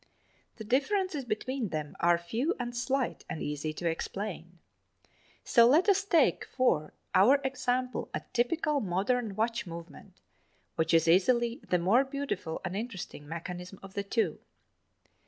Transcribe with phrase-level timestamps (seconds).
[0.55, 4.57] The differences between them are few and slight and easy to explain.
[5.43, 10.19] So let us take for our example a typical modern watch movement,
[10.75, 14.39] which is easily the more beautiful and interesting mechanism of the two.